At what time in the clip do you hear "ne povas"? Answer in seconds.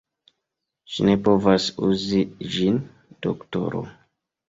1.09-1.69